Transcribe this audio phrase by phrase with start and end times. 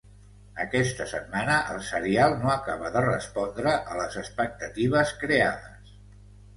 [0.61, 5.99] Aquesta setmana el serial no acaba de respondre a les expectatives creades.